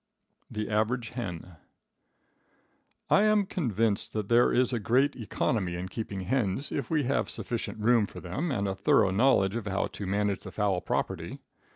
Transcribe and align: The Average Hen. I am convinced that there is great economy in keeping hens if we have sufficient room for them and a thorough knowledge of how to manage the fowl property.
The 0.49 0.67
Average 0.67 1.09
Hen. 1.09 1.57
I 3.11 3.21
am 3.21 3.45
convinced 3.45 4.13
that 4.13 4.29
there 4.29 4.51
is 4.51 4.73
great 4.73 5.15
economy 5.15 5.75
in 5.75 5.89
keeping 5.89 6.21
hens 6.21 6.71
if 6.71 6.89
we 6.89 7.03
have 7.03 7.29
sufficient 7.29 7.77
room 7.77 8.07
for 8.07 8.19
them 8.19 8.49
and 8.51 8.67
a 8.67 8.73
thorough 8.73 9.11
knowledge 9.11 9.55
of 9.55 9.67
how 9.67 9.85
to 9.85 10.07
manage 10.07 10.39
the 10.41 10.51
fowl 10.51 10.81
property. 10.81 11.37